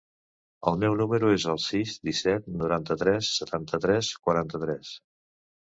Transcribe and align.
El 0.71 0.79
meu 0.83 0.95
número 1.01 1.27
es 1.33 1.45
el 1.53 1.59
sis, 1.65 1.93
disset, 2.09 2.49
noranta-tres, 2.63 3.29
setanta-tres, 3.43 4.11
quaranta-tres. 4.27 4.99